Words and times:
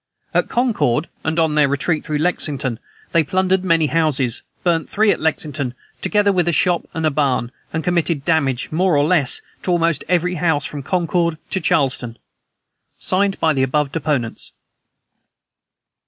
At 0.33 0.49
Concord, 0.49 1.09
and 1.23 1.37
on 1.37 1.53
their 1.53 1.67
retreat 1.67 2.03
through 2.03 2.17
Lexington, 2.17 2.79
they 3.11 3.23
plundered 3.23 3.63
many 3.63 3.85
houses, 3.85 4.41
burnt 4.63 4.89
three 4.89 5.11
at 5.11 5.19
Lexington, 5.19 5.75
together 6.01 6.31
with 6.31 6.47
a 6.47 6.51
shop 6.51 6.87
and 6.95 7.13
barn, 7.13 7.51
and 7.71 7.83
committed 7.83 8.25
damage, 8.25 8.71
more 8.71 8.97
or 8.97 9.05
less, 9.05 9.43
to 9.61 9.69
almost 9.69 10.03
every 10.09 10.33
house 10.33 10.65
from 10.65 10.81
Concord 10.81 11.37
to 11.51 11.61
Charlestown. 11.61 12.17
"Signed 12.97 13.39
by 13.39 13.53
the 13.53 13.61
above 13.61 13.91
deponents." 13.91 14.53